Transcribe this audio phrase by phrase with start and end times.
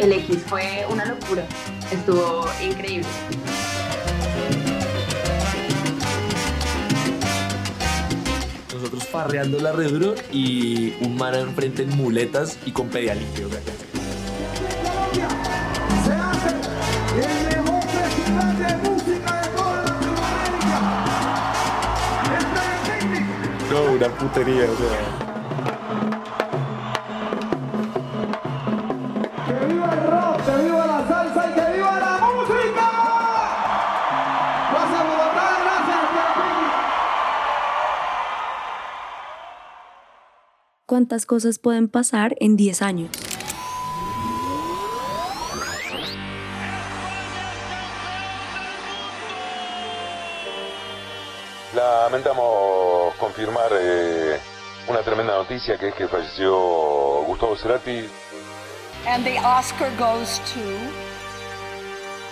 [0.00, 1.46] el X fue una locura,
[1.92, 3.06] estuvo increíble.
[8.72, 13.44] Nosotros farreando la re duro y un man enfrente en muletas y con pedialite.
[13.44, 13.60] O sea,
[23.70, 25.29] no, una putería, o sea.
[40.90, 43.10] ¿Cuántas cosas pueden pasar en 10 años?
[51.76, 54.40] Lamentamos confirmar eh,
[54.88, 58.08] una tremenda noticia que es que falleció Gustavo Cerati.
[59.06, 60.60] And the Oscar goes to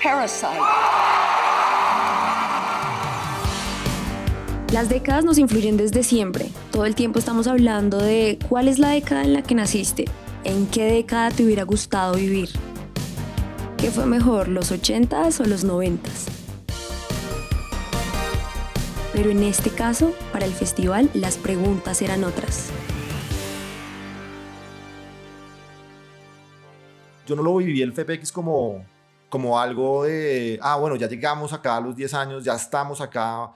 [0.02, 1.37] Parasite.
[4.72, 6.46] Las décadas nos influyen desde siempre.
[6.70, 10.04] Todo el tiempo estamos hablando de cuál es la década en la que naciste,
[10.44, 12.50] en qué década te hubiera gustado vivir.
[13.78, 16.28] ¿Qué fue mejor, los 80s o los 90s?
[19.12, 22.70] Pero en este caso, para el festival, las preguntas eran otras.
[27.28, 28.82] yo no lo viví el FPX como,
[29.28, 33.52] como algo de, ah, bueno, ya llegamos acá a los 10 años, ya estamos acá,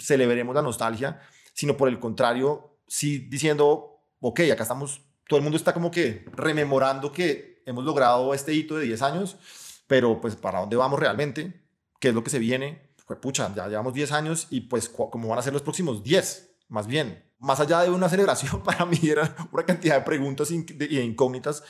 [0.00, 1.20] celebremos la nostalgia,
[1.52, 6.24] sino por el contrario, sí diciendo, ok, acá estamos, todo el mundo está como que
[6.32, 9.36] rememorando que hemos logrado este hito de 10 años,
[9.86, 11.64] pero pues para dónde vamos realmente,
[12.00, 15.28] qué es lo que se viene, pues pucha, ya llevamos 10 años y pues cómo
[15.28, 17.30] van a ser los próximos 10, más bien.
[17.38, 21.62] Más allá de una celebración, para mí era una cantidad de preguntas y incógnitas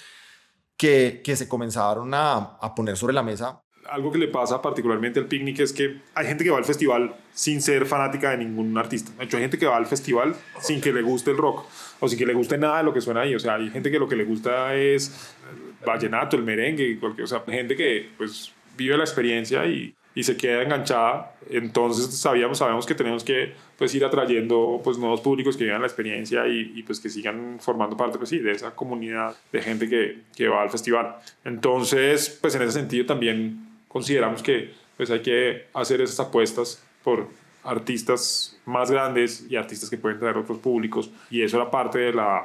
[0.83, 3.63] que, que se comenzaron a, a poner sobre la mesa.
[3.89, 7.15] algo que le pasa particularmente al picnic es que hay gente que va al festival
[7.33, 9.13] sin ser fanática de ningún artista.
[9.17, 11.67] De hecho, hay gente que va al festival sin que le guste el rock
[12.01, 13.33] o sin que le guste nada de lo que suena ahí.
[13.33, 17.27] O sea, hay gente que lo que le gusta es el vallenato, el merengue, cualquier,
[17.27, 21.35] o sea, gente que pues vive la experiencia y, y se queda enganchada.
[21.51, 25.87] Entonces sabíamos, sabemos que tenemos que pues ir atrayendo pues nuevos públicos que vivan la
[25.87, 29.89] experiencia y, y, pues que sigan formando parte pues sí de esa comunidad de gente
[29.89, 31.17] que, que va al festival.
[31.45, 37.29] Entonces pues en ese sentido también consideramos que pues hay que hacer esas apuestas por
[37.65, 42.13] artistas más grandes y artistas que pueden traer otros públicos y eso era parte de
[42.13, 42.43] la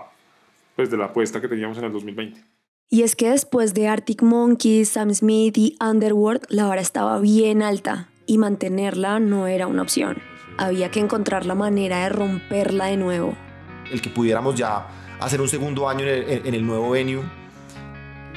[0.76, 2.57] pues de la apuesta que teníamos en el 2020.
[2.90, 7.62] Y es que después de Arctic Monkeys, Sam Smith y Underworld, la vara estaba bien
[7.62, 10.18] alta y mantenerla no era una opción.
[10.58, 13.36] Había que encontrar la manera de romperla de nuevo.
[13.92, 14.88] El que pudiéramos ya
[15.20, 17.24] hacer un segundo año en el, en el nuevo venue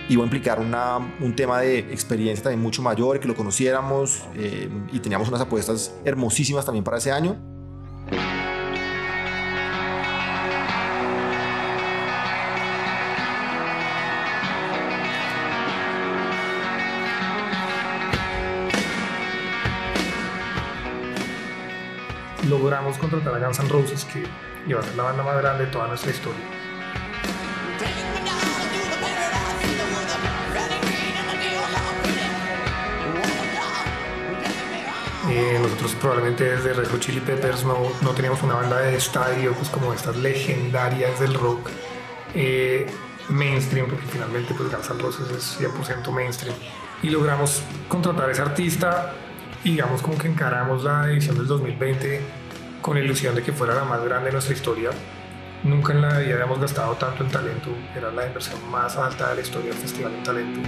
[0.08, 4.68] iba a implicar una, un tema de experiencia también mucho mayor, que lo conociéramos eh,
[4.92, 7.36] y teníamos unas apuestas hermosísimas también para ese año.
[22.50, 24.24] Logramos contratar a Guns N' Roses, que
[24.66, 26.40] iba a ser la banda más grande de toda nuestra historia.
[35.30, 39.68] Eh, nosotros probablemente desde Red Hot Chili Peppers no, teníamos una banda de estadio pues
[39.68, 41.70] como estas legendarias del rock
[42.34, 42.86] eh,
[43.28, 46.56] mainstream, porque finalmente pues Guns N' Roses es 100% mainstream.
[47.02, 49.14] Y logramos contratar a ese artista
[49.62, 52.39] y digamos como que encaramos la edición del 2020
[52.80, 54.90] con ilusión de que fuera la más grande de nuestra historia.
[55.62, 59.34] Nunca en la vida habíamos gastado tanto en talento, era la inversión más alta de
[59.36, 60.60] la historia del Festival en Talento.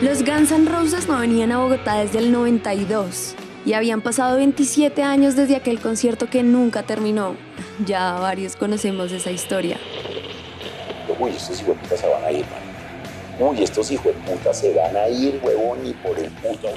[0.00, 5.02] Los Guns N' Roses no venían a Bogotá desde el 92 y habían pasado 27
[5.02, 7.36] años desde aquel concierto que nunca terminó.
[7.86, 9.78] Ya varios conocemos esa historia.
[11.18, 13.48] Uy, estos hijos de puta se van a ir, man.
[13.48, 16.68] Uy, estos hijos de puta se van a ir, huevón, y por el puto.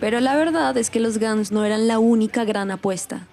[0.00, 3.26] Pero la verdad es que los Guns no eran la única gran apuesta.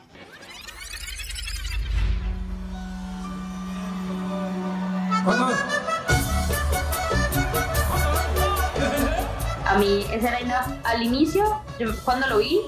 [9.74, 10.68] A mí, ese era enough.
[10.84, 11.44] al inicio,
[11.80, 12.62] yo cuando lo vi,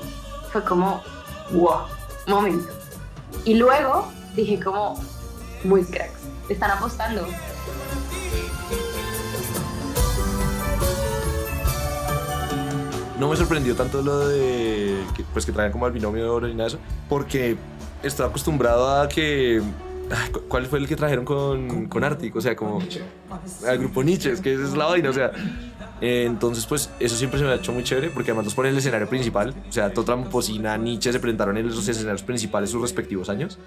[0.51, 1.03] fue como,
[1.51, 1.81] wow,
[2.25, 2.73] momento.
[3.43, 4.99] Y luego dije como,
[5.63, 7.27] muy cracks, están apostando.
[13.19, 16.47] no me sorprendió tanto lo de que, pues que traían como al binomio de oro
[16.47, 17.55] y nada de eso, porque
[18.01, 19.61] estoy acostumbrado a que
[20.47, 22.35] ¿Cuál fue el que trajeron con, con Arctic?
[22.35, 22.79] O sea, como
[23.67, 25.31] al grupo Nietzsche, es que esa es la vaina, o sea.
[26.01, 28.69] Eh, entonces, pues eso siempre se me ha hecho muy chévere porque además los ponen
[28.69, 29.53] en el escenario principal.
[29.67, 33.57] O sea, Totram, Pocina, Nietzsche se presentaron en los escenarios principales sus respectivos años.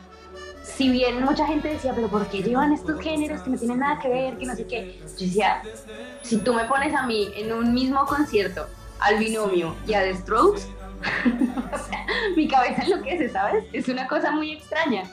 [0.62, 3.98] si bien mucha gente decía, pero ¿por qué llevan estos géneros que no tienen nada
[3.98, 5.00] que ver, que no sé qué?
[5.18, 5.62] Yo decía,
[6.22, 8.66] si tú me pones a mí en un mismo concierto,
[9.00, 10.62] al binomio y a The Strokes,
[11.72, 13.64] o sea, mi cabeza enloquece, ¿sabes?
[13.72, 15.04] Es una cosa muy extraña.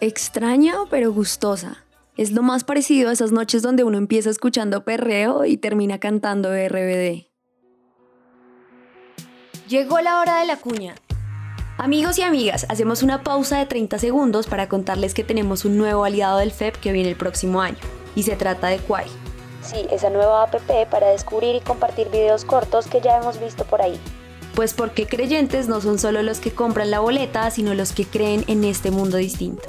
[0.00, 1.85] Extraña pero gustosa.
[2.16, 6.48] Es lo más parecido a esas noches donde uno empieza escuchando perreo y termina cantando
[6.48, 7.26] RBD.
[9.68, 10.94] Llegó la hora de la cuña.
[11.76, 16.04] Amigos y amigas, hacemos una pausa de 30 segundos para contarles que tenemos un nuevo
[16.04, 17.76] aliado del FEP que viene el próximo año,
[18.14, 19.08] y se trata de Quai.
[19.60, 20.54] Sí, esa nueva app
[20.90, 24.00] para descubrir y compartir videos cortos que ya hemos visto por ahí.
[24.54, 28.44] Pues porque creyentes no son solo los que compran la boleta, sino los que creen
[28.46, 29.68] en este mundo distinto.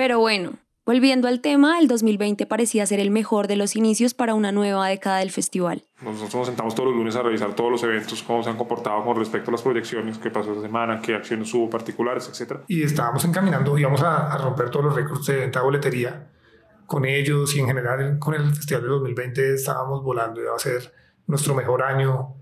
[0.00, 0.52] Pero bueno,
[0.86, 4.88] volviendo al tema, el 2020 parecía ser el mejor de los inicios para una nueva
[4.88, 5.82] década del festival.
[6.00, 9.04] Nosotros nos sentamos todos los lunes a revisar todos los eventos, cómo se han comportado
[9.04, 12.60] con respecto a las proyecciones, qué pasó esta semana, qué acciones hubo particulares, etc.
[12.66, 16.30] y estábamos encaminando, íbamos a, a romper todos los récords de venta de boletería
[16.86, 20.94] con ellos y en general con el Festival de 2020 estábamos volando, iba a ser
[21.26, 22.36] nuestro mejor año.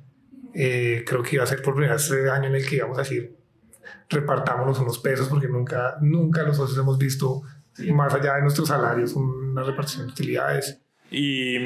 [0.55, 2.99] Eh, creo que iba a ser por primera vez ese año en el que íbamos
[2.99, 3.38] a decir
[4.09, 7.43] repartámonos unos pesos porque nunca, nunca los socios hemos visto
[7.95, 10.81] más allá de nuestros salarios una repartición de utilidades.
[11.11, 11.57] Y,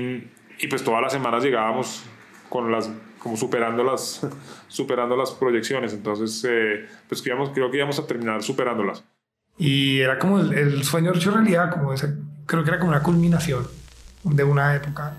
[0.59, 2.03] y pues todas las semanas llegábamos
[2.49, 4.27] con las como superando las
[4.69, 9.05] superando las proyecciones entonces eh, pues íbamos- creo que íbamos a terminar superándolas
[9.59, 12.15] Y era como el, el sueño hecho realidad, como ese,
[12.47, 13.67] creo que era como una culminación
[14.25, 15.15] de una época.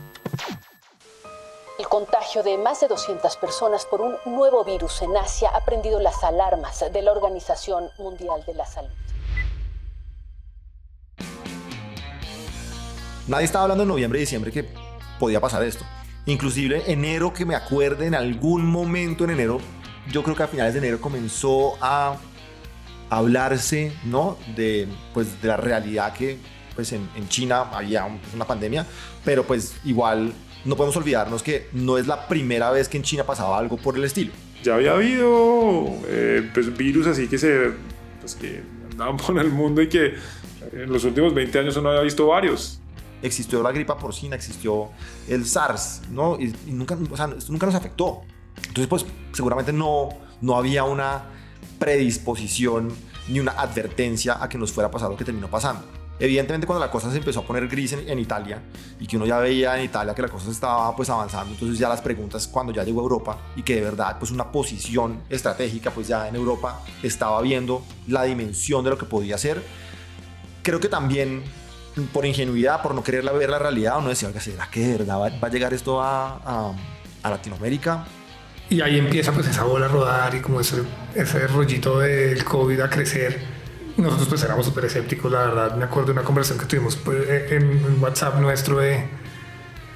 [1.98, 6.24] Contagio de más de 200 personas por un nuevo virus en Asia ha prendido las
[6.24, 8.90] alarmas de la Organización Mundial de la Salud.
[13.28, 14.68] Nadie estaba hablando en noviembre y diciembre que
[15.20, 15.86] podía pasar esto.
[16.26, 19.60] Inclusive enero, que me acuerde, en algún momento en enero,
[20.12, 22.16] yo creo que a finales de enero comenzó a
[23.12, 24.36] hablarse, ¿no?
[24.56, 26.40] De, pues, de la realidad que
[26.74, 28.84] pues, en, China había un- una pandemia,
[29.24, 30.34] pero pues igual
[30.66, 33.98] no podemos olvidarnos que no es la primera vez que en China pasaba algo por
[33.98, 34.32] el estilo.
[34.64, 37.72] ya había habido eh, pues, virus así que se
[38.20, 38.62] pues, que
[38.92, 40.14] andaban por el mundo y que
[40.72, 42.80] en los últimos 20 años uno había visto varios
[43.24, 44.90] existió la gripa porcina, existió
[45.30, 46.38] el SARS, ¿no?
[46.40, 48.22] Y, y nunca, o sea, esto nunca nos afectó.
[48.58, 50.10] Entonces, pues seguramente no,
[50.42, 51.24] no había una
[51.80, 52.94] predisposición
[53.30, 55.86] ni una advertencia a que nos fuera a pasar lo que terminó pasando.
[56.20, 58.62] Evidentemente cuando la cosa se empezó a poner gris en, en Italia
[59.00, 61.90] y que uno ya veía en Italia que la cosa estaba pues avanzando, entonces ya
[61.90, 65.92] las preguntas cuando ya llegó a Europa y que de verdad pues una posición estratégica
[65.92, 69.64] pues ya en Europa estaba viendo la dimensión de lo que podía ser,
[70.62, 71.44] creo que también
[72.12, 75.20] por ingenuidad, por no querer ver la realidad, uno decía, oiga, ¿será que de verdad
[75.20, 76.74] va, va a llegar esto a, a,
[77.22, 78.06] a Latinoamérica?
[78.70, 80.82] Y ahí empieza pues esa bola a rodar y como ese,
[81.14, 83.53] ese rollito del COVID a crecer.
[83.98, 85.76] Nosotros pues éramos súper escépticos, la verdad.
[85.76, 89.06] Me acuerdo de una conversación que tuvimos pues, en, en WhatsApp nuestro de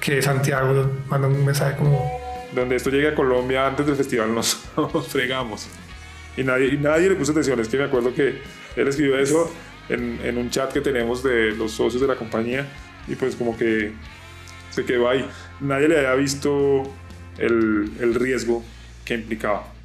[0.00, 2.10] que Santiago manda un mensaje como...
[2.54, 5.66] donde esto llegue a Colombia antes del festival nos, nos fregamos.
[6.36, 7.58] Y nadie, y nadie le puso atención.
[7.58, 8.40] Es que me acuerdo que
[8.76, 9.50] él escribió eso
[9.88, 12.66] en, en un chat que tenemos de los socios de la compañía
[13.08, 13.92] y pues como que
[14.70, 15.28] se quedó ahí.
[15.60, 16.84] Nadie le había visto
[17.36, 18.62] el, el riesgo
[19.04, 19.77] que implicaba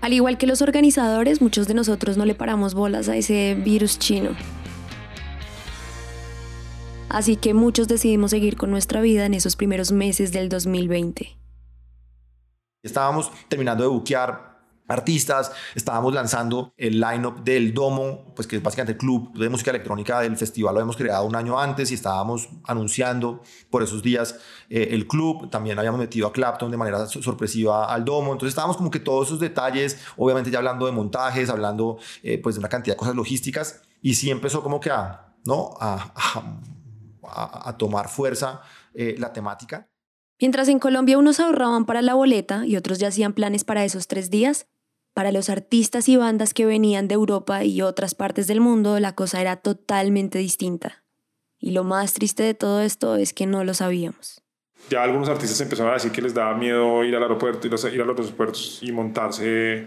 [0.00, 3.98] Al igual que los organizadores, muchos de nosotros no le paramos bolas a ese virus
[3.98, 4.30] chino.
[7.10, 11.36] Así que muchos decidimos seguir con nuestra vida en esos primeros meses del 2020.
[12.82, 14.49] Estábamos terminando de buquear
[14.92, 19.70] artistas, estábamos lanzando el lineup del Domo, pues que es básicamente el club de música
[19.70, 24.36] electrónica del festival, lo habíamos creado un año antes y estábamos anunciando por esos días
[24.68, 28.50] eh, el club, también habíamos metido a Clapton de manera so- sorpresiva al Domo, entonces
[28.50, 32.58] estábamos como que todos esos detalles, obviamente ya hablando de montajes, hablando eh, pues de
[32.60, 35.70] una cantidad de cosas logísticas y sí empezó como que a, ¿no?
[35.80, 36.12] a,
[37.22, 38.62] a, a tomar fuerza
[38.94, 39.88] eh, la temática.
[40.40, 44.06] Mientras en Colombia unos ahorraban para la boleta y otros ya hacían planes para esos
[44.08, 44.66] tres días,
[45.14, 49.14] para los artistas y bandas que venían de Europa y otras partes del mundo la
[49.14, 51.02] cosa era totalmente distinta.
[51.58, 54.42] Y lo más triste de todo esto es que no lo sabíamos.
[54.88, 57.88] ya algunos artistas empezaron a decir que les daba miedo ir al aeropuerto ir a,
[57.90, 59.86] ir a los aeropuertos y montarse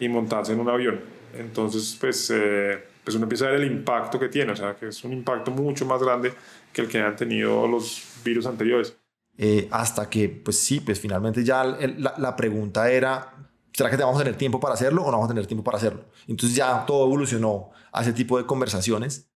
[0.00, 1.00] y montarse en un avión
[1.38, 4.88] entonces pues eh, pues uno empieza a ver el impacto que tiene o sea que
[4.88, 6.32] es un impacto mucho más grande
[6.72, 8.96] que el que han tenido los virus anteriores
[9.42, 13.32] eh, hasta que, pues sí, pues finalmente ya el- la, la pregunta era,
[13.72, 15.78] ¿será que vamos a tener tiempo para hacerlo o no vamos a tener tiempo para
[15.78, 16.04] hacerlo?
[16.26, 19.28] Entonces ya todo evolucionó a ese tipo de conversaciones.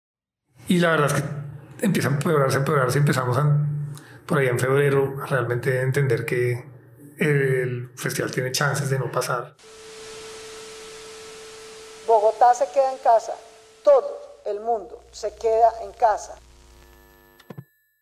[0.69, 2.99] Y la verdad es que empieza a empeorarse, a empeorarse.
[2.99, 3.67] Empezamos a-
[4.27, 6.65] por ahí en febrero a realmente entender que
[7.19, 9.55] el festival tiene chances de no pasar.
[12.07, 13.33] Bogotá se queda en casa.
[13.83, 16.35] Todo el mundo se queda en casa.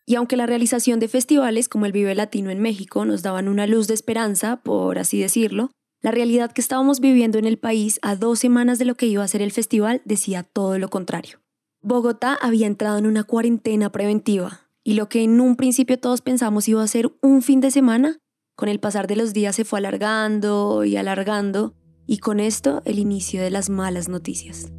[0.05, 3.67] Y aunque la realización de festivales como el Vive Latino en México nos daban una
[3.67, 5.69] luz de esperanza, por así decirlo,
[6.03, 9.23] la realidad que estábamos viviendo en el país a dos semanas de lo que iba
[9.23, 11.39] a ser el festival decía todo lo contrario.
[11.81, 16.67] Bogotá había entrado en una cuarentena preventiva y lo que en un principio todos pensamos
[16.67, 18.19] iba a ser un fin de semana,
[18.55, 21.73] con el pasar de los días se fue alargando y alargando
[22.05, 24.73] y con esto el inicio de las malas noticias.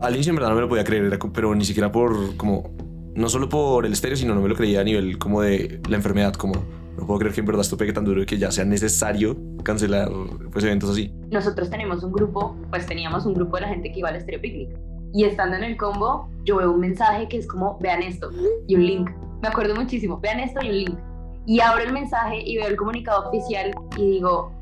[0.00, 2.74] Al inicio en verdad no me lo podía creer, pero ni siquiera por como
[3.14, 5.96] no solo por el estéreo, sino no me lo creía a nivel como de la
[5.96, 8.50] enfermedad, como no puedo creer que en verdad esto pegue tan duro y que ya
[8.50, 10.10] sea necesario cancelar
[10.50, 11.12] pues eventos así.
[11.30, 14.40] nosotros tenemos un grupo, pues teníamos un grupo de la gente que iba al Estéreo
[14.40, 14.70] Picnic.
[15.12, 18.30] Y estando en el combo, yo veo un mensaje que es como, vean esto,
[18.66, 19.10] y un link.
[19.42, 20.98] Me acuerdo muchísimo, vean esto y un link.
[21.46, 24.52] Y abro el mensaje y veo el comunicado oficial y digo,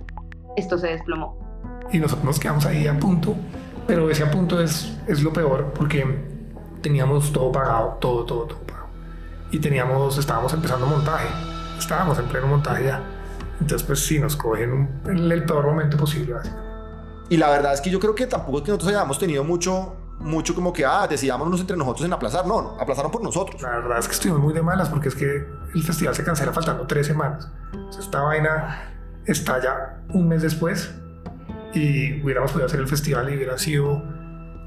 [0.56, 1.36] esto se desplomó.
[1.92, 3.34] y nosotros nos quedamos ahí a punto,
[3.86, 6.04] pero ese a punto es, es lo peor porque
[6.82, 8.88] teníamos todo pagado, todo, todo, todo pagado.
[9.50, 11.28] Y teníamos, estábamos empezando montaje,
[11.84, 13.00] estábamos en pleno montaje ya.
[13.60, 16.34] Entonces, pues sí, nos cogen un- en el peor momento posible.
[17.28, 19.94] Y la verdad es que yo creo que tampoco es que nosotros hayamos tenido mucho,
[20.18, 22.46] mucho como que, ah, decidámonos entre nosotros en aplazar.
[22.46, 23.62] No, no, aplazaron por nosotros.
[23.62, 26.52] La verdad es que estuvimos muy de malas porque es que el festival se cancela
[26.52, 27.48] faltando tres semanas.
[27.90, 28.92] Sea, esta vaina
[29.26, 30.92] estalla un mes después
[31.72, 34.02] y hubiéramos podido hacer el festival y hubiera sido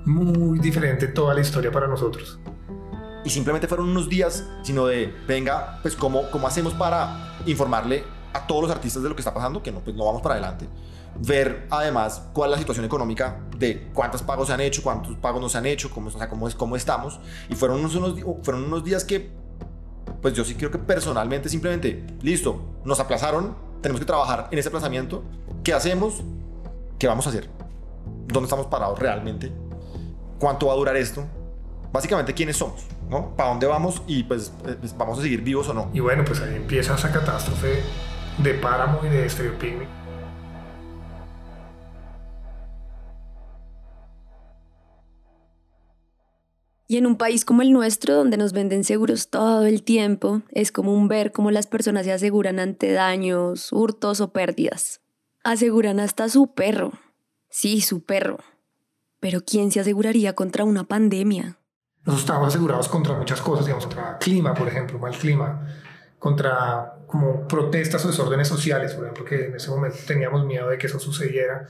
[0.05, 2.39] muy diferente toda la historia para nosotros.
[3.27, 8.47] Y simplemente fueron unos días, sino de, venga, pues cómo, cómo hacemos para informarle a
[8.47, 10.65] todos los artistas de lo que está pasando, que no, pues no vamos para adelante.
[11.19, 15.41] Ver además cuál es la situación económica de cuántos pagos se han hecho, cuántos pagos
[15.41, 17.19] no se han hecho, cómo, o sea, cómo, es, cómo estamos.
[17.49, 19.29] Y fueron unos, unos, fueron unos días que,
[20.21, 24.69] pues yo sí creo que personalmente simplemente, listo, nos aplazaron, tenemos que trabajar en ese
[24.69, 25.25] aplazamiento.
[25.65, 26.23] ¿Qué hacemos?
[26.97, 27.49] ¿Qué vamos a hacer?
[28.27, 29.51] ¿Dónde estamos parados realmente?
[30.39, 31.25] ¿Cuánto va a durar esto?
[31.91, 32.85] Básicamente, ¿quiénes somos?
[33.09, 33.35] ¿no?
[33.35, 34.01] ¿Para dónde vamos?
[34.07, 35.89] Y pues, eh, pues, vamos a seguir vivos o no.
[35.93, 37.81] Y bueno, pues ahí empieza esa catástrofe
[38.37, 39.87] de Páramo y de Stereo Picnic.
[46.89, 50.71] Y en un país como el nuestro, donde nos venden seguros todo el tiempo, es
[50.71, 55.01] común ver cómo las personas se aseguran ante daños, hurtos o pérdidas.
[55.43, 56.93] Aseguran hasta su perro.
[57.49, 58.37] Sí, su perro.
[59.19, 61.59] Pero ¿quién se aseguraría contra una pandemia?
[62.07, 65.67] Nosotros estábamos asegurados contra muchas cosas, digamos, contra clima, por ejemplo, mal clima,
[66.17, 70.77] contra como protestas o desórdenes sociales, por ejemplo, que en ese momento teníamos miedo de
[70.77, 71.67] que eso sucediera,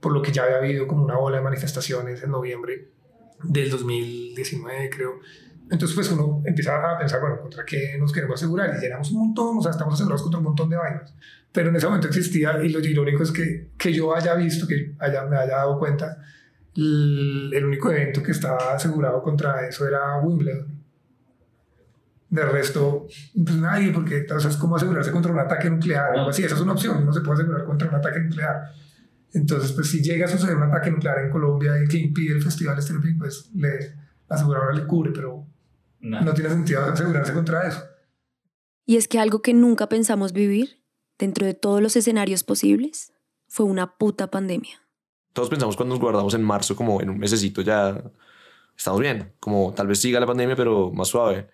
[0.00, 2.88] por lo que ya había habido como una ola de manifestaciones en noviembre
[3.44, 5.20] del 2019, creo.
[5.70, 8.74] Entonces, pues uno empieza a pensar, bueno, ¿contra qué nos queremos asegurar?
[8.76, 11.14] Y llenamos un montón, o sea, estamos asegurados contra un montón de vainas.
[11.52, 14.96] Pero en ese momento existía, y lo irónico es que, que yo haya visto, que
[14.98, 16.18] haya, me haya dado cuenta,
[16.76, 20.84] el, único evento que estaba asegurado contra eso era Wimbledon.
[22.28, 26.30] De resto, pues nadie, porque entonces es como asegurarse contra un ataque nuclear o algo
[26.30, 26.42] así.
[26.42, 28.72] Esa es una opción, no se puede asegurar contra un ataque nuclear.
[29.32, 32.42] Entonces, pues si llega a suceder un ataque nuclear en Colombia y que impide el
[32.42, 33.94] festival Stereo Picnic, pues le,
[34.28, 35.46] la aseguradora le cubre, pero
[36.00, 37.82] no tiene sentido asegurarse contra eso.
[38.84, 40.82] Y es que algo que nunca pensamos vivir,
[41.18, 43.12] dentro de todos los escenarios posibles,
[43.48, 44.85] fue una puta pandemia.
[45.36, 48.02] Todos pensamos cuando nos guardamos en marzo, como en un mesecito ya
[48.74, 49.34] estamos bien.
[49.38, 51.50] Como tal vez siga la pandemia, pero más suave.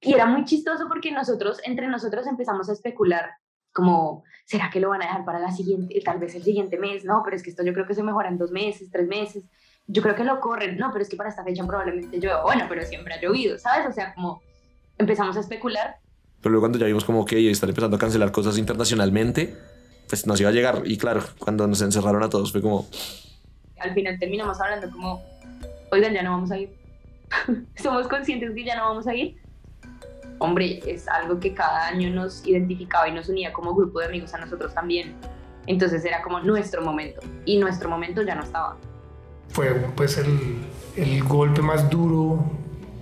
[0.00, 3.32] Y era muy chistoso porque nosotros, entre nosotros empezamos a especular,
[3.72, 7.04] como, ¿será que lo van a dejar para la siguiente, tal vez el siguiente mes?
[7.04, 9.42] No, pero es que esto yo creo que se mejora en dos meses, tres meses.
[9.88, 10.78] Yo creo que lo corren.
[10.78, 12.44] No, pero es que para esta fecha probablemente llueva.
[12.44, 13.84] Bueno, pero siempre ha llovido, ¿sabes?
[13.88, 14.40] O sea, como
[14.96, 15.96] empezamos a especular.
[16.40, 19.58] Pero luego cuando ya vimos como que están empezando a cancelar cosas internacionalmente,
[20.12, 20.82] pues nos iba a llegar.
[20.84, 22.86] Y claro, cuando nos encerraron a todos fue como,
[23.78, 25.22] Al final terminamos hablando como,
[25.90, 26.76] oigan, ya no vamos a ir.
[27.82, 29.38] Somos conscientes que ya no vamos a ir.
[30.38, 34.34] Hombre, es algo que cada año nos identificaba y nos unía como grupo de amigos
[34.34, 35.14] a nosotros también.
[35.66, 37.22] Entonces era como nuestro momento.
[37.46, 38.76] Y nuestro momento ya no estaba.
[39.48, 40.58] Fue pues el,
[40.94, 42.38] el golpe más duro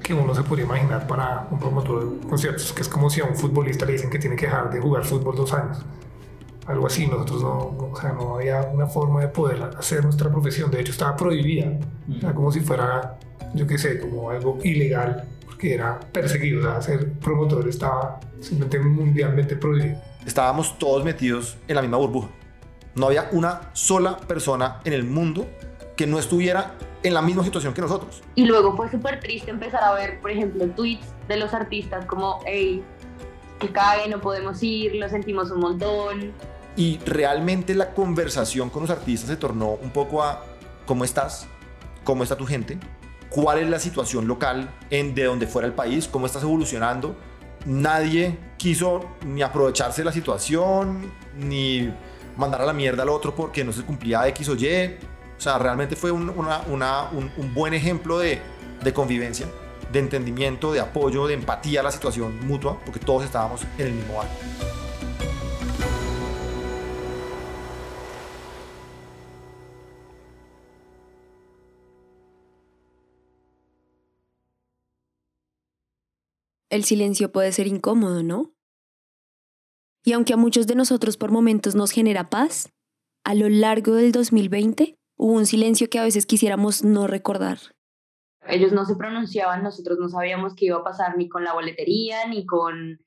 [0.01, 3.25] que uno se podría imaginar para un promotor de conciertos, que es como si a
[3.25, 5.85] un futbolista le dicen que tiene que dejar de jugar fútbol dos años.
[6.71, 10.31] Algo así, nosotros no, no, o sea, no había una forma de poder hacer nuestra
[10.31, 11.73] profesión, de hecho estaba prohibida,
[12.17, 13.19] era como si fuera,
[13.55, 18.79] yo qué sé, como algo ilegal, porque era perseguido, o sea, ser promotor estaba simplemente
[18.79, 20.01] mundialmente prohibido.
[20.25, 22.29] Estábamos todos metidos en la misma burbuja.
[22.95, 25.47] No había una sola persona en el mundo
[25.97, 28.23] que no estuviera en la misma situación que nosotros.
[28.35, 32.41] Y luego fue súper triste empezar a ver, por ejemplo, tweets de los artistas como,
[32.47, 32.85] hey,
[33.59, 36.33] que cae, no podemos ir, lo sentimos un montón.
[36.77, 40.45] Y realmente la conversación con los artistas se tornó un poco a
[40.87, 41.47] cómo estás,
[42.05, 42.79] cómo está tu gente,
[43.29, 47.15] cuál es la situación local en de donde fuera el país, cómo estás evolucionando.
[47.67, 51.93] Nadie quiso ni aprovecharse de la situación, ni
[52.37, 54.97] mandar a la mierda al otro porque no se cumplía X o Y.
[55.37, 58.41] O sea, realmente fue un, una- una- un- un buen ejemplo de,
[58.83, 59.47] de convivencia,
[59.93, 63.93] de entendimiento, de apoyo, de empatía a la situación mutua, porque todos estábamos en el
[63.93, 64.33] mismo barco.
[76.71, 78.55] El silencio puede ser incómodo, ¿no?
[80.05, 82.73] Y aunque a muchos de nosotros por momentos nos genera paz,
[83.25, 87.59] a lo largo del 2020 hubo un silencio que a veces quisiéramos no recordar.
[88.47, 92.27] Ellos no se pronunciaban, nosotros no sabíamos qué iba a pasar ni con la boletería,
[92.29, 93.01] ni con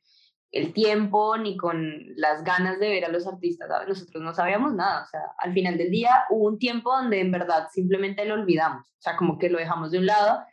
[0.51, 3.87] el tiempo, ni con las ganas de ver a los artistas, ¿sabes?
[3.87, 7.31] Nosotros no sabíamos nada, o sea, al final del día hubo un tiempo donde en
[7.31, 10.43] verdad simplemente lo olvidamos, o sea, como que lo dejamos de un lado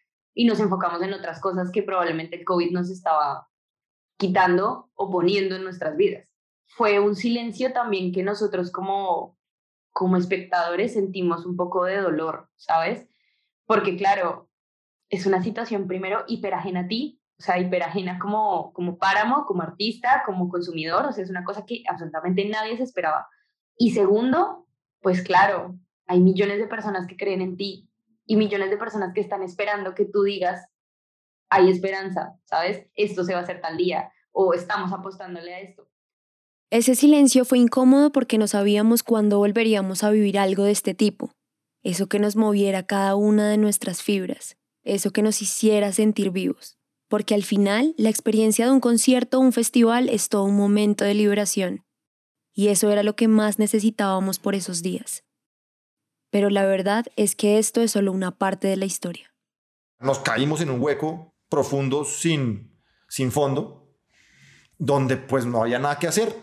[0.41, 3.47] y nos enfocamos en otras cosas que probablemente el COVID nos estaba
[4.17, 6.27] quitando o poniendo en nuestras vidas.
[6.67, 9.37] Fue un silencio también que nosotros como,
[9.93, 13.07] como espectadores sentimos un poco de dolor, ¿sabes?
[13.67, 14.49] Porque claro,
[15.11, 20.23] es una situación primero hiperajena a ti, o sea, hiperajena como, como páramo, como artista,
[20.25, 23.29] como consumidor, o sea, es una cosa que absolutamente nadie se esperaba.
[23.77, 24.67] Y segundo,
[25.03, 27.90] pues claro, hay millones de personas que creen en ti
[28.31, 30.65] y millones de personas que están esperando que tú digas,
[31.51, 32.87] hay esperanza, ¿sabes?
[32.95, 35.89] Esto se va a hacer tal día o estamos apostándole a esto.
[36.71, 41.33] Ese silencio fue incómodo porque no sabíamos cuándo volveríamos a vivir algo de este tipo,
[41.83, 46.79] eso que nos moviera cada una de nuestras fibras, eso que nos hiciera sentir vivos,
[47.09, 51.05] porque al final la experiencia de un concierto o un festival es todo un momento
[51.05, 51.85] de liberación,
[52.55, 55.25] y eso era lo que más necesitábamos por esos días.
[56.31, 59.33] Pero la verdad es que esto es solo una parte de la historia.
[59.99, 63.93] Nos caímos en un hueco profundo sin, sin fondo,
[64.79, 66.35] donde pues no había nada que hacer,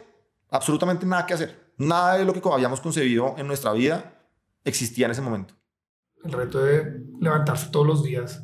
[0.50, 1.74] absolutamente nada que hacer.
[1.78, 4.28] Nada de lo que habíamos concebido en nuestra vida
[4.64, 5.56] existía en ese momento.
[6.24, 8.44] El reto de levantarse todos los días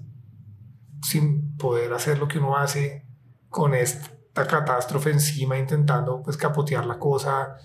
[1.02, 3.06] sin poder hacer lo que uno hace
[3.50, 7.58] con esta catástrofe encima, intentando pues capotear la cosa,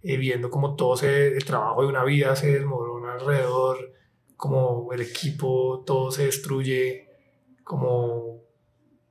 [0.00, 3.92] eh, viendo como todo se, el trabajo de una vida se desmorona alrededor,
[4.36, 7.08] como el equipo, todo se destruye,
[7.62, 8.42] como,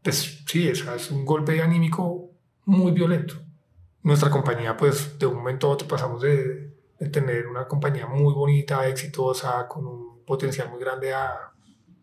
[0.02, 2.32] pues sí, es, un golpe anímico
[2.66, 3.36] muy violento.
[4.04, 8.34] Nuestra compañía, pues de un momento a otro pasamos de, de tener una compañía muy
[8.34, 11.52] bonita, exitosa, con un potencial muy grande a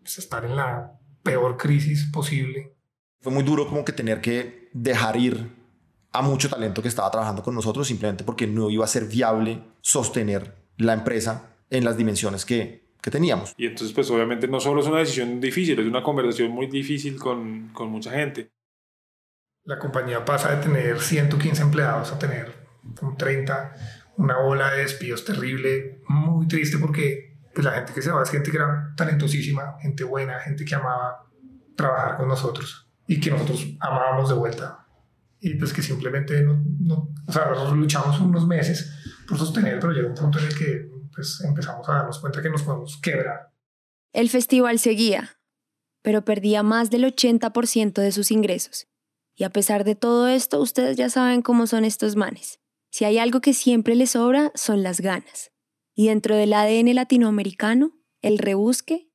[0.00, 2.74] pues, estar en la peor crisis posible.
[3.20, 5.60] Fue muy duro como que tener que dejar ir
[6.12, 9.62] a mucho talento que estaba trabajando con nosotros simplemente porque no iba a ser viable
[9.80, 13.54] sostener la empresa en las dimensiones que, que teníamos.
[13.56, 17.16] Y entonces, pues obviamente no solo es una decisión difícil, es una conversación muy difícil
[17.16, 18.50] con, con mucha gente.
[19.64, 22.52] La compañía pasa de tener 115 empleados a tener
[23.02, 23.74] un 30,
[24.16, 28.30] una ola de despidos terrible, muy triste porque pues, la gente que se va es
[28.30, 31.26] gente que era talentosísima, gente buena, gente que amaba
[31.76, 34.86] trabajar con nosotros y que nosotros amábamos de vuelta.
[35.42, 38.94] Y pues que simplemente no, no o sea, nosotros luchamos unos meses
[39.26, 42.50] por sostener, pero llegó un punto en el que pues, empezamos a darnos cuenta que
[42.50, 43.52] nos podemos quebrar.
[44.12, 45.38] El festival seguía,
[46.02, 48.88] pero perdía más del 80% de sus ingresos.
[49.36, 52.60] Y a pesar de todo esto, ustedes ya saben cómo son estos manes.
[52.90, 55.52] Si hay algo que siempre les sobra, son las ganas.
[55.94, 59.10] Y dentro del ADN latinoamericano, el rebusque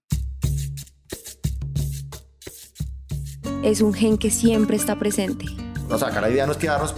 [3.64, 5.46] es un gen que siempre está presente.
[5.90, 6.96] O sea, acá la idea no es quedarnos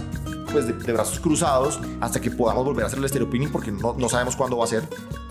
[0.50, 3.94] pues, de, de brazos cruzados hasta que podamos volver a hacer el estereopinning porque no,
[3.96, 4.82] no sabemos cuándo va a ser.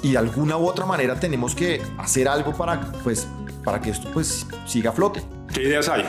[0.02, 3.28] Y de alguna u otra manera tenemos que hacer algo para, pues,
[3.64, 5.24] para que esto pues, siga a flote.
[5.54, 6.04] ¿Qué ideas hay?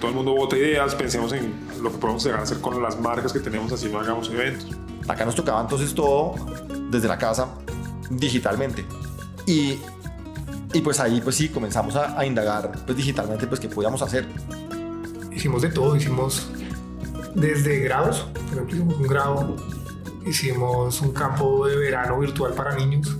[0.00, 3.00] Todo el mundo vota ideas, pensemos en lo que podemos llegar a hacer con las
[3.00, 4.76] marcas que tenemos así no hagamos eventos.
[5.08, 6.34] Acá nos tocaba entonces todo
[6.90, 7.48] desde la casa,
[8.10, 8.84] digitalmente.
[9.46, 9.78] Y,
[10.72, 14.26] y pues ahí pues sí, comenzamos a, a indagar pues digitalmente pues qué podíamos hacer.
[15.32, 16.50] Hicimos de todo, hicimos
[17.36, 19.56] desde grados, por ejemplo hicimos un grado,
[20.26, 23.16] hicimos un campo de verano virtual para niños,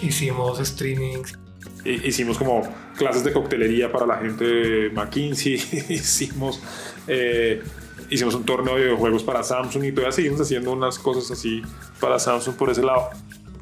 [0.00, 1.38] hicimos streamings,
[1.84, 2.62] Hicimos como
[2.96, 5.54] clases de coctelería para la gente de McKinsey,
[5.88, 6.60] hicimos,
[7.06, 7.62] eh,
[8.10, 11.62] hicimos un torneo de videojuegos para Samsung y todavía seguimos haciendo unas cosas así
[12.00, 13.08] para Samsung por ese lado.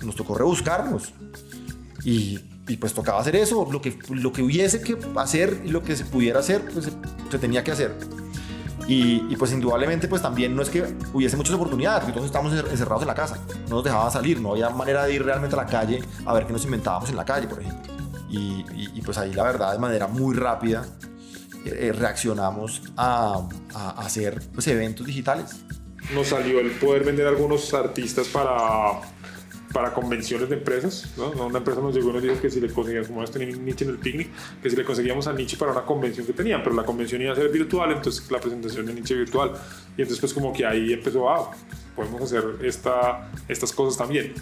[0.04, 1.12] Nos tocó rebuscarnos
[2.04, 5.82] y, y pues tocaba hacer eso, lo que, lo que hubiese que hacer y lo
[5.82, 6.92] que se pudiera hacer, pues se,
[7.30, 7.94] se tenía que hacer.
[8.88, 13.02] Y, pues indudablemente pues también no es que hubiese muchas oportunidades, porque todos estábamos encerrados
[13.02, 15.66] en la casa, no nos dejaban salir, no había manera de ir realmente a la
[15.66, 17.94] calle a ver qué nos inventábamos en la calle, por ejemplo.
[18.28, 20.84] Y, pues ahí la verdad de manera muy rápida
[21.64, 25.54] eh, reaccionamos a, a, a hacer pues, eventos digitales.
[26.12, 29.00] Nos salió el poder vender algunos artistas para
[29.72, 31.30] para convenciones de empresas, ¿no?
[31.30, 33.90] Una empresa nos llegó y nos dijo que si le conseguíamos, como tenía Nietzsche en
[33.90, 34.28] el picnic,
[34.62, 37.32] que si le conseguíamos a Nietzsche para una convención que tenían, pero la convención iba
[37.32, 39.52] a ser virtual, entonces la presentación de Nietzsche virtual.
[39.96, 41.50] Y entonces pues como que ahí empezó, ah,
[41.94, 44.34] podemos hacer esta, estas cosas también.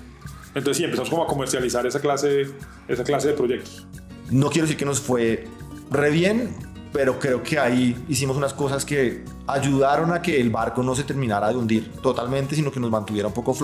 [0.55, 2.47] Entonces sí, empezamos como a comercializar esa clase,
[2.87, 3.87] esa clase de proyectos.
[4.31, 5.47] No quiero decir que nos fue
[5.91, 6.55] re bien,
[6.93, 11.03] pero creo que ahí hicimos unas cosas que ayudaron a que el barco no se
[11.03, 13.55] terminara de hundir totalmente, sino que nos mantuviera un poco a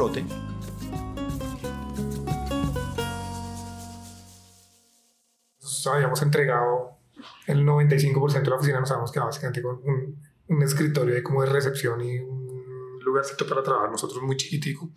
[5.83, 5.97] flote.
[5.97, 6.99] habíamos entregado
[7.47, 11.43] el 95% de la oficina, nos habíamos quedado básicamente con un, un, escritorio de como
[11.43, 14.91] de recepción y un lugarcito para trabajar, nosotros muy chiquitico.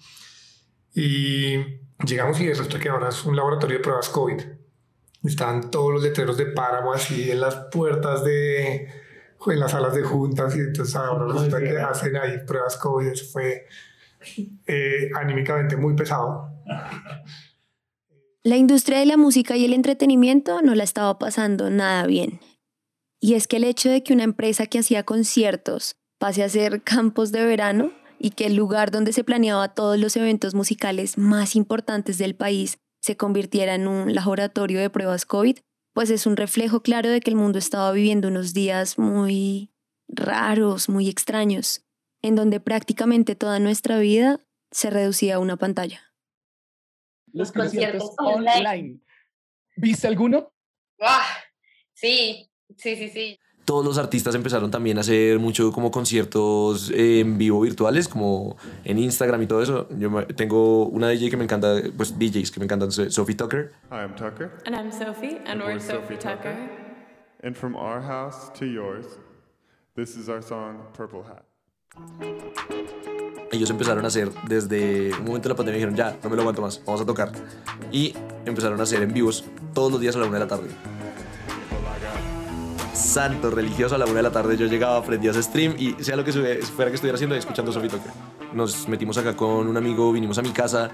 [0.93, 1.57] Y
[2.05, 4.41] llegamos y resulta que ahora es un laboratorio de pruebas COVID.
[5.23, 8.89] Estaban todos los letreros de páramo así en las puertas de,
[9.51, 13.07] en las salas de juntas y entonces ahora resulta que hacen ahí pruebas COVID.
[13.07, 13.65] Eso fue
[14.67, 16.49] eh, anímicamente muy pesado.
[18.45, 22.41] La industria de la música y el entretenimiento no la estaba pasando nada bien.
[23.21, 26.83] Y es que el hecho de que una empresa que hacía conciertos pase a ser
[26.83, 31.55] campos de verano y que el lugar donde se planeaba todos los eventos musicales más
[31.55, 35.59] importantes del país se convirtiera en un laboratorio de pruebas COVID,
[35.93, 39.69] pues es un reflejo claro de que el mundo estaba viviendo unos días muy
[40.09, 41.85] raros, muy extraños,
[42.21, 46.12] en donde prácticamente toda nuestra vida se reducía a una pantalla
[47.33, 48.99] los conciertos, conciertos online.
[49.75, 50.51] ¿Viste alguno?
[51.01, 51.25] ¡Ah!
[51.93, 53.39] Sí, sí, sí, sí.
[53.65, 58.99] Todos los artistas empezaron también a hacer mucho como conciertos en vivo virtuales, como en
[58.99, 59.87] Instagram y todo eso.
[59.97, 63.71] Yo tengo una DJ que me encanta, pues DJs que me encantan, Sophie Tucker.
[63.89, 64.51] Hi, I'm Tucker.
[64.65, 66.53] And I'm Sophie, and, and we're, we're Sophie, Sophie Tucker.
[66.53, 66.83] Tucker.
[67.41, 69.05] And from our house to yours,
[69.95, 71.45] this is our song Purple Hat
[73.53, 76.41] ellos empezaron a hacer desde un momento de la pandemia dijeron ya, no me lo
[76.41, 77.31] aguanto más, vamos a tocar.
[77.91, 80.69] Y empezaron a hacer en vivos todos los días a la una de la tarde.
[82.93, 86.15] Santo religioso a la una de la tarde yo llegaba, prendía ese stream y sea
[86.15, 88.11] lo que fuera que estuviera haciendo, escuchando Sophie Tucker.
[88.53, 90.89] Nos metimos acá con un amigo, vinimos a mi casa,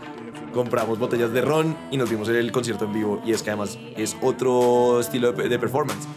[0.53, 3.21] compramos botellas de ron y nos vimos el concierto en vivo.
[3.25, 6.07] Y es que además es otro estilo de, de performance.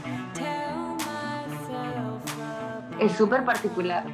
[3.01, 4.05] Es súper particular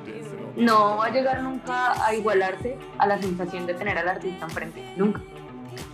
[0.59, 4.83] no va a llegar nunca a igualarse a la sensación de tener al artista enfrente,
[4.97, 5.21] nunca.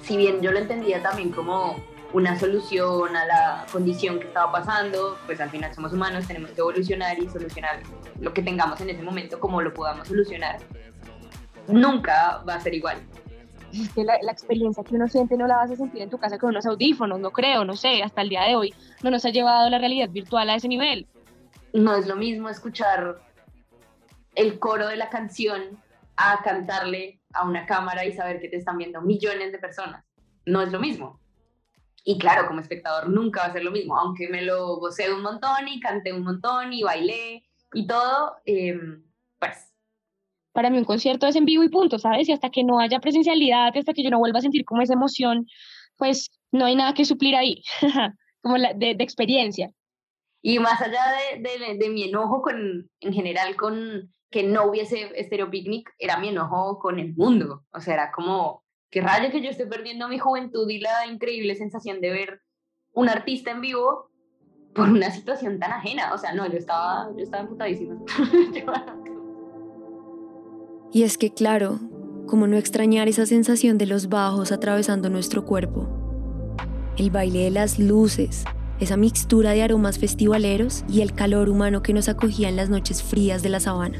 [0.02, 1.76] Si bien yo lo entendía también como
[2.14, 6.60] una solución a la condición que estaba pasando, pues al final somos humanos, tenemos que
[6.60, 7.80] evolucionar y solucionar
[8.20, 10.58] lo que tengamos en ese momento como lo podamos solucionar.
[11.68, 12.98] Nunca va a ser igual.
[13.72, 16.16] Es que la, la, experiencia que uno siente no la vas a sentir en tu
[16.16, 18.72] casa con unos audífonos, no creo, no sé, hasta el día de hoy
[19.02, 21.08] no nos ha llevado la realidad virtual a ese nivel.
[21.72, 23.16] No es lo mismo escuchar
[24.34, 25.78] el coro de la canción
[26.16, 30.04] a cantarle a una cámara y saber que te están viendo millones de personas.
[30.46, 31.20] No es lo mismo.
[32.04, 35.22] Y claro, como espectador nunca va a ser lo mismo, aunque me lo gocé un
[35.22, 38.78] montón y canté un montón y bailé y todo, eh,
[39.38, 39.72] pues...
[40.52, 42.28] Para mí un concierto es en vivo y punto, ¿sabes?
[42.28, 44.92] Y hasta que no haya presencialidad, hasta que yo no vuelva a sentir como esa
[44.92, 45.46] emoción,
[45.96, 47.62] pues no hay nada que suplir ahí,
[48.42, 49.70] como de, experiencia.
[50.46, 51.00] Y más allá
[51.40, 56.28] de, de, mi enojo con, en general con, que no hubiese Stereo Picnic era mi
[56.28, 57.64] enojo con el mundo.
[57.72, 61.54] O sea, era como, qué rayo que yo estoy perdiendo mi juventud y la increíble
[61.54, 62.42] sensación de ver
[62.92, 64.10] un artista en vivo
[64.74, 66.12] por una situación tan ajena.
[66.12, 67.96] O sea, no, yo estaba, yo estaba emputadísima.
[70.92, 71.78] y es que, claro,
[72.26, 75.88] como no extrañar esa sensación de los bajos atravesando nuestro cuerpo.
[76.98, 78.44] El baile de las luces,
[78.80, 83.02] esa mixtura de aromas festivaleros y el calor humano que nos acogía en las noches
[83.02, 83.98] frías de la sabana.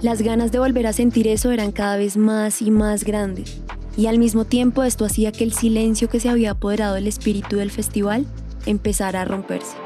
[0.00, 3.60] Las ganas de volver a sentir eso eran cada vez más y más grandes,
[3.96, 7.56] y al mismo tiempo esto hacía que el silencio que se había apoderado del espíritu
[7.56, 8.26] del festival
[8.66, 9.76] empezara a romperse.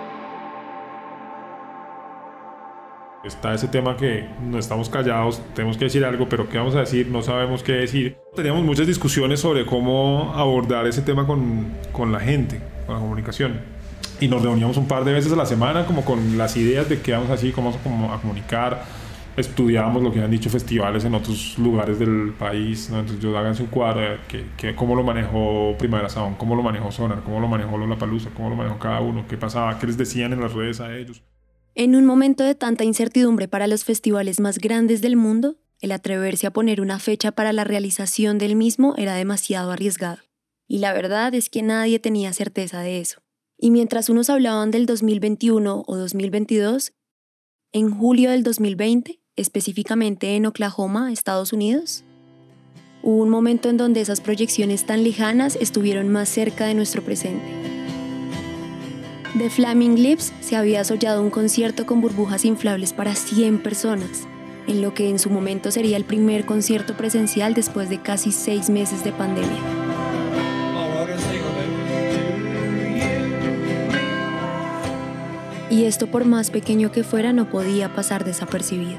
[3.25, 6.81] Está ese tema que no estamos callados, tenemos que decir algo, pero ¿qué vamos a
[6.81, 7.09] decir?
[7.09, 8.17] No sabemos qué decir.
[8.37, 12.61] Teníamos muchas discusiones sobre cómo abordar ese tema con, con la gente.
[12.87, 13.61] Con la comunicación.
[14.21, 17.01] Y nos reuníamos un par de veces a la semana como con las ideas de
[17.01, 18.85] qué vamos así, cómo vamos a comunicar.
[19.37, 22.89] Estudiábamos lo que han dicho festivales en otros lugares del país.
[22.91, 23.01] ¿no?
[23.01, 26.91] Entonces yo hagan su cuadro, que, que, cómo lo manejó Primavera Sound, cómo lo manejó
[26.91, 30.33] Sonar, cómo lo manejó Lollapalooza, cómo lo manejó cada uno, qué pasaba, qué les decían
[30.33, 31.23] en las redes a ellos.
[31.75, 36.47] En un momento de tanta incertidumbre para los festivales más grandes del mundo, el atreverse
[36.47, 40.26] a poner una fecha para la realización del mismo era demasiado arriesgado.
[40.69, 43.23] Y la verdad es que nadie tenía certeza de eso.
[43.59, 46.93] Y mientras unos hablaban del 2021 o 2022,
[47.73, 52.05] en julio del 2020, específicamente en Oklahoma, Estados Unidos,
[53.03, 57.45] hubo un momento en donde esas proyecciones tan lejanas estuvieron más cerca de nuestro presente.
[59.39, 64.27] The Flaming Lips se había soñado un concierto con burbujas inflables para 100 personas,
[64.67, 68.71] en lo que en su momento sería el primer concierto presencial después de casi seis
[68.71, 69.86] meses de pandemia.
[75.77, 78.97] Y esto por más pequeño que fuera no podía pasar desapercibido.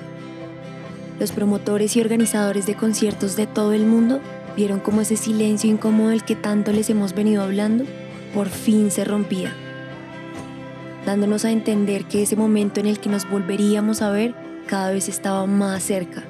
[1.19, 4.19] Los promotores y organizadores de conciertos de todo el mundo
[4.55, 7.85] vieron como ese silencio incómodo del que tanto les hemos venido hablando
[8.33, 9.55] por fin se rompía
[11.07, 14.35] dándonos a entender que ese momento en el que nos volveríamos a ver
[14.67, 16.23] cada vez estaba más cerca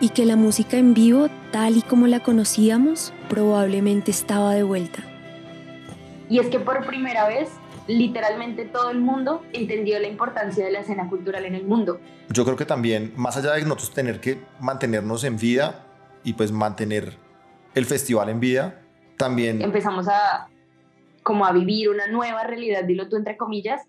[0.00, 5.02] y que la música en vivo, tal y como la conocíamos, probablemente estaba de vuelta.
[6.30, 7.50] Y es que por primera vez,
[7.86, 12.00] literalmente todo el mundo entendió la importancia de la escena cultural en el mundo.
[12.30, 15.86] Yo creo que también, más allá de nosotros tener que mantenernos en vida
[16.24, 17.16] y pues mantener
[17.74, 18.82] el festival en vida,
[19.16, 19.62] también...
[19.62, 20.48] Empezamos a
[21.22, 23.82] como a vivir una nueva realidad, dilo tú entre comillas,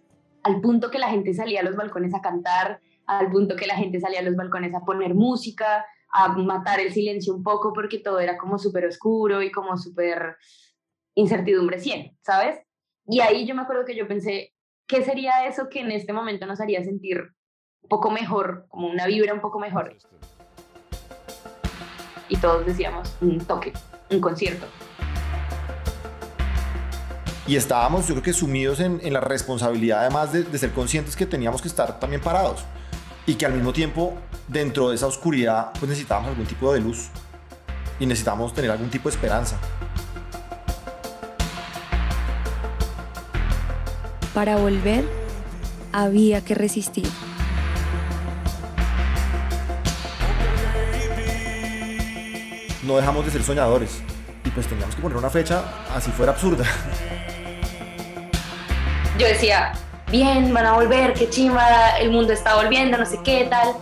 [0.43, 3.75] al punto que la gente salía a los balcones a cantar, al punto que la
[3.75, 7.99] gente salía a los balcones a poner música, a matar el silencio un poco porque
[7.99, 10.35] todo era como súper oscuro y como súper
[11.15, 12.59] incertidumbre 100, ¿sabes?
[13.07, 14.53] Y ahí yo me acuerdo que yo pensé,
[14.87, 17.33] ¿qué sería eso que en este momento nos haría sentir
[17.81, 19.95] un poco mejor, como una vibra un poco mejor?
[22.29, 23.73] Y todos decíamos, un toque,
[24.09, 24.65] un concierto
[27.47, 31.61] y estábamos yo creo que sumidos en, la responsabilidad además de, ser conscientes que teníamos
[31.61, 32.63] que estar también parados
[33.25, 34.13] y que al mismo tiempo
[34.47, 37.09] dentro de esa oscuridad pues necesitábamos algún tipo de luz
[37.99, 39.59] y necesitábamos tener algún tipo de esperanza.
[44.33, 45.03] Para volver
[45.91, 47.07] había que resistir.
[52.83, 54.01] No dejamos de ser soñadores
[54.45, 56.65] y pues teníamos que poner una fecha así fuera absurda.
[59.19, 59.73] yo decía,
[60.09, 63.75] bien, van a volver, qué chimba, el mundo está volviendo, no sé qué tal.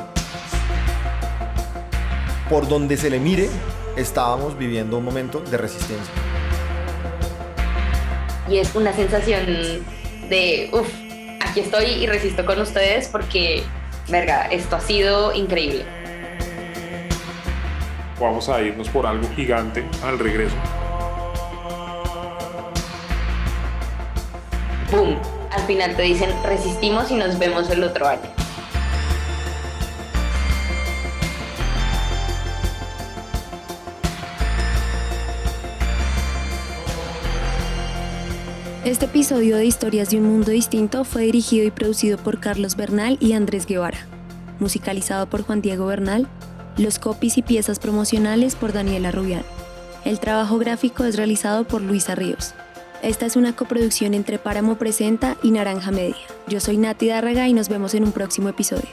[2.49, 3.49] Por donde se le mire,
[3.95, 6.13] estábamos viviendo un momento de resistencia.
[8.49, 9.45] Y es una sensación
[10.29, 10.89] de, uff,
[11.41, 13.63] aquí estoy y resisto con ustedes porque,
[14.07, 15.83] verga, esto ha sido increíble.
[18.19, 20.55] Vamos a irnos por algo gigante al regreso.
[24.91, 25.15] ¡Pum!
[25.51, 28.38] Al final te dicen resistimos y nos vemos el otro año.
[38.89, 43.19] Este episodio de Historias de un Mundo Distinto fue dirigido y producido por Carlos Bernal
[43.21, 43.99] y Andrés Guevara,
[44.59, 46.27] musicalizado por Juan Diego Bernal,
[46.75, 49.45] los copies y piezas promocionales por Daniela Rubial.
[50.05, 52.55] El trabajo gráfico es realizado por Luisa Ríos.
[53.03, 56.17] Esta es una coproducción entre Páramo Presenta y Naranja Media.
[56.47, 58.89] Yo soy Nati Dárraga y nos vemos en un próximo episodio.